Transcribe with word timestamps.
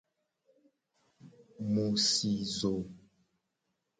Mu 1.71 1.85
si 2.07 2.31
zo. 2.57 2.73